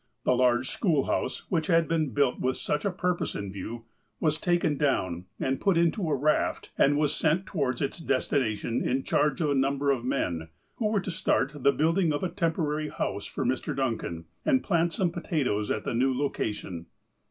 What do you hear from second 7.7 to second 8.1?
its